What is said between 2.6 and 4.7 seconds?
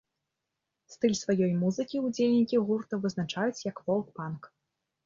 гурта вызначаюць як фолк-панк.